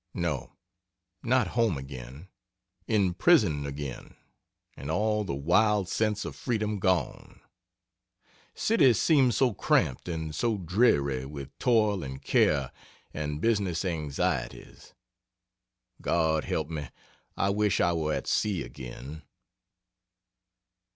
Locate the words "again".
1.77-2.27, 3.67-4.15, 18.63-19.21